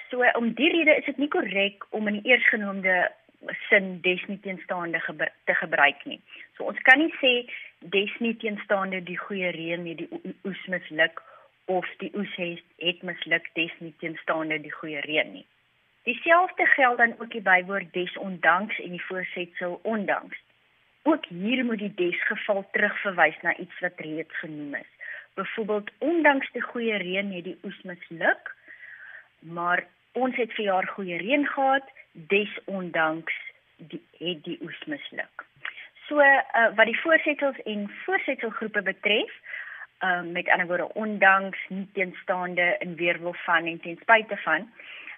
So 0.10 0.22
om 0.38 0.52
die 0.60 0.70
rede 0.76 0.94
is 0.96 1.08
dit 1.10 1.18
nie 1.18 1.30
korrek 1.34 1.88
om 1.90 2.08
in 2.12 2.20
die 2.20 2.34
eersgenoemde 2.34 2.98
sin 3.70 3.90
des 4.06 4.22
nie 4.30 4.38
teenstaande 4.46 5.02
gebru 5.08 5.30
te 5.50 5.56
gebruik 5.64 6.06
nie. 6.06 6.20
So 6.58 6.70
ons 6.70 6.84
kan 6.86 7.02
nie 7.02 7.14
sê 7.18 7.34
des 7.98 8.14
nie 8.20 8.36
teenstaande 8.46 9.02
die 9.10 9.18
goeie 9.24 9.50
reën 9.58 9.82
nie 9.88 9.98
die 10.04 10.10
oes 10.46 10.68
misluk 10.76 11.24
of 11.66 11.90
die 12.04 12.14
oes 12.14 12.38
het, 12.38 12.62
het 12.78 13.02
misluk 13.02 13.50
des 13.58 13.74
nie 13.80 13.96
teenstaande 14.06 14.62
die 14.62 14.78
goeie 14.78 15.02
reën 15.10 15.34
nie. 15.40 15.48
Dieselfde 16.04 16.66
geld 16.66 16.98
dan 16.98 17.16
ook 17.20 17.32
die 17.32 17.42
bywoord 17.42 17.94
desondanks 17.94 18.80
en 18.80 18.90
die 18.90 19.06
voorsetsel 19.06 19.80
ondanks. 19.84 20.38
Ook 21.04 21.26
hier 21.26 21.66
moet 21.66 21.78
die 21.78 21.94
des 21.94 22.24
geval 22.24 22.68
terugverwys 22.72 23.38
na 23.42 23.56
iets 23.58 23.80
wat 23.80 23.94
reeds 23.96 24.38
genoem 24.38 24.76
is. 24.76 24.92
Byvoorbeeld 25.34 25.92
ondanks 25.98 26.52
die 26.52 26.62
goeie 26.62 26.98
reën 26.98 27.32
het 27.34 27.44
die 27.44 27.58
oes 27.64 27.82
misluk, 27.82 28.56
maar 29.40 29.86
ons 30.12 30.36
het 30.36 30.54
vir 30.54 30.66
jaar 30.66 30.88
goeie 30.88 31.18
reën 31.18 31.48
gehad, 31.48 31.88
desondanks 32.12 33.38
die 33.78 34.02
het 34.18 34.44
die 34.44 34.58
oes 34.62 34.84
misluk. 34.86 35.46
So 36.08 36.20
uh, 36.20 36.70
wat 36.76 36.90
die 36.90 37.00
voorsetsels 37.00 37.62
en 37.66 37.88
voorsetselgroepe 38.06 38.82
betref, 38.82 39.32
uh, 40.04 40.22
met 40.22 40.50
ander 40.50 40.68
woorde 40.68 40.94
ondanks, 40.94 41.60
nie 41.70 41.88
teenstaande 41.94 42.76
in 42.80 42.96
weerwil 42.96 43.36
van 43.46 43.66
en 43.66 43.80
ten 43.80 43.98
spyte 44.02 44.38
van, 44.38 44.68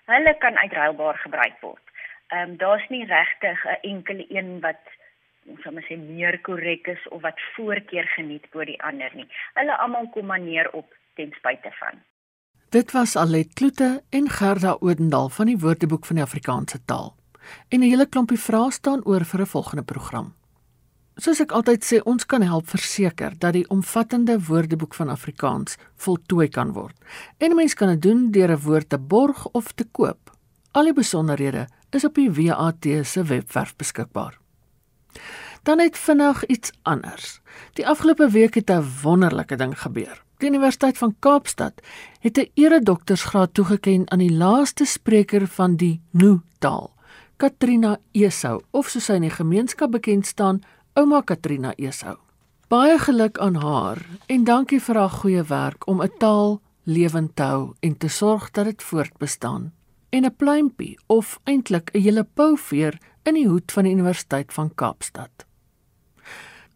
hulle 0.06 0.38
kan 0.38 0.58
uitruilbaar 0.58 1.18
gebruik 1.18 1.62
word. 1.62 1.86
Ehm 2.28 2.50
um, 2.50 2.58
daar's 2.58 2.88
nie 2.90 3.06
regtig 3.06 3.66
'n 3.66 3.80
enkele 3.82 4.26
een 4.30 4.60
wat 4.60 4.82
ons 5.46 5.62
sal 5.62 5.74
maar 5.74 5.86
sê 5.90 5.98
meer 5.98 6.40
korrek 6.42 6.88
is 6.88 7.08
of 7.08 7.22
wat 7.22 7.40
voorkeur 7.56 8.08
geniet 8.16 8.50
bo 8.52 8.64
die 8.64 8.82
ander 8.84 9.12
nie. 9.14 9.28
Hulle 9.54 9.78
almal 9.78 10.10
kom 10.10 10.26
maar 10.26 10.40
neer 10.40 10.72
op 10.72 10.96
ten 11.16 11.32
spyte 11.38 11.72
van. 11.80 12.02
Dit 12.70 12.92
was 12.92 13.16
Alet 13.16 13.54
Kloete 13.54 14.04
en 14.10 14.30
Gerda 14.30 14.78
Odendaal 14.80 15.30
van 15.30 15.46
die 15.46 15.58
Woordeboek 15.58 16.06
van 16.06 16.16
die 16.16 16.24
Afrikaanse 16.24 16.86
taal. 16.86 17.16
En 17.70 17.80
'n 17.80 17.90
hele 17.90 18.10
klompie 18.10 18.40
vrae 18.40 18.72
staan 18.72 19.04
oor 19.06 19.26
vir 19.26 19.40
'n 19.42 19.46
volgende 19.56 19.84
program. 19.84 20.43
Soos 21.22 21.38
ek 21.44 21.52
altyd 21.54 21.84
sê, 21.86 22.00
ons 22.10 22.26
kan 22.26 22.42
help 22.42 22.72
verseker 22.72 23.36
dat 23.38 23.54
die 23.54 23.68
omvattende 23.70 24.40
Woordeboek 24.48 24.96
van 24.98 25.12
Afrikaans 25.14 25.78
voltooi 26.02 26.48
kan 26.50 26.72
word. 26.74 26.98
En 27.38 27.52
'n 27.52 27.56
mens 27.56 27.74
kan 27.74 27.88
dit 27.88 28.02
doen 28.02 28.32
deur 28.32 28.52
'n 28.52 28.62
woord 28.62 28.90
te 28.90 28.98
borg 28.98 29.48
of 29.54 29.72
te 29.72 29.86
koop. 29.92 30.32
Al 30.72 30.84
die 30.84 30.94
besonderhede 30.94 31.68
is 31.92 32.06
op 32.06 32.16
die 32.16 32.32
WAT 32.32 32.86
se 33.06 33.24
webwerf 33.24 33.76
beskikbaar. 33.76 34.40
Dan 35.64 35.80
het 35.80 35.98
vinnig 35.98 36.46
iets 36.46 36.72
anders. 36.82 37.42
Die 37.74 37.88
afgelope 37.88 38.30
week 38.30 38.54
het 38.54 38.70
'n 38.70 38.86
wonderlike 39.04 39.56
ding 39.56 39.82
gebeur. 39.82 40.24
Die 40.38 40.50
Universiteit 40.50 40.98
van 40.98 41.16
Kaapstad 41.20 41.74
het 42.20 42.38
'n 42.38 42.50
eredoktorsgraad 42.54 43.54
toegekend 43.54 44.10
aan 44.10 44.20
die 44.20 44.34
laaste 44.34 44.86
spreker 44.86 45.48
van 45.48 45.76
die 45.76 46.02
Nu-taal, 46.12 46.94
Katrina 47.38 47.98
Esou, 48.12 48.62
of 48.72 48.90
soos 48.90 49.06
sy 49.06 49.14
in 49.14 49.22
die 49.22 49.30
gemeenskap 49.30 49.92
bekend 49.92 50.26
staan, 50.26 50.62
ouma 50.94 51.24
Katrina 51.26 51.74
Esou. 51.78 52.18
Baie 52.70 52.98
geluk 53.00 53.38
aan 53.42 53.56
haar 53.62 54.02
en 54.30 54.44
dankie 54.46 54.80
vir 54.82 54.98
haar 54.98 55.10
goeie 55.10 55.44
werk 55.50 55.88
om 55.88 56.02
'n 56.02 56.12
taal 56.20 56.62
lewend 56.84 57.36
te 57.36 57.44
hou 57.44 57.74
en 57.80 57.98
te 57.98 58.08
sorg 58.08 58.52
dat 58.52 58.66
dit 58.66 58.84
voortbestaan. 58.84 59.74
En 60.10 60.26
'n 60.26 60.36
pluimpie 60.36 61.00
of 61.08 61.40
eintlik 61.44 61.90
'n 61.94 62.02
hele 62.02 62.24
pouveer 62.24 62.98
in 63.24 63.34
die 63.34 63.48
hoed 63.48 63.72
van 63.72 63.84
die 63.84 63.94
Universiteit 63.94 64.54
van 64.54 64.76
Kaapstad. 64.76 65.46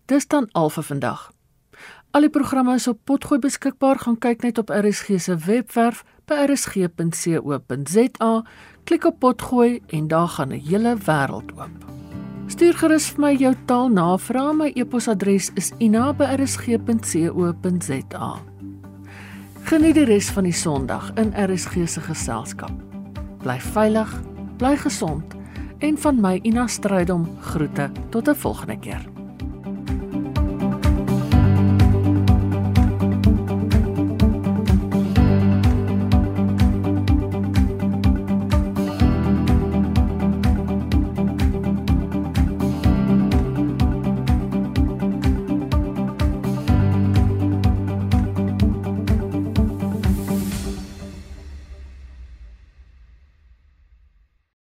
Dis 0.05 0.27
dan 0.27 0.49
al 0.51 0.69
vir 0.69 0.83
vandag. 0.83 1.31
Al 2.11 2.21
die 2.21 2.29
programme 2.29 2.75
is 2.75 2.87
op 2.87 2.99
Potgooi 3.03 3.39
beskikbaar. 3.39 3.99
Gaan 3.99 4.17
kyk 4.17 4.41
net 4.41 4.57
op 4.57 4.69
RSG 4.69 5.19
se 5.19 5.35
webwerf 5.35 6.03
by 6.25 6.33
rsg.co.za. 6.33 8.43
Klik 8.83 9.05
op 9.05 9.19
Potgooi 9.19 9.81
en 9.87 10.07
daar 10.07 10.27
gaan 10.27 10.49
'n 10.49 10.59
hele 10.59 10.97
wêreld 10.97 11.57
oop. 11.57 12.06
Stuur 12.47 12.77
gerus 12.79 13.09
vir 13.11 13.19
my 13.19 13.33
jou 13.35 13.49
taalnavrae. 13.67 14.53
My 14.55 14.71
e-posadres 14.79 15.51
is 15.59 15.73
ina@rsg.co.za. 15.83 18.29
Geniet 19.67 19.95
die 19.95 20.05
res 20.07 20.29
van 20.31 20.43
die 20.47 20.55
Sondag 20.55 21.11
in 21.19 21.35
RSG 21.35 21.83
se 21.87 22.01
geselskap. 22.01 22.71
Bly 23.43 23.59
veilig, 23.59 24.21
bly 24.57 24.77
gesond 24.77 25.35
en 25.79 25.97
van 25.97 26.21
my 26.21 26.39
Ina 26.43 26.67
Strydom 26.67 27.27
groete 27.41 27.91
tot 28.09 28.29
'n 28.29 28.35
volgende 28.35 28.79
keer. 28.79 29.16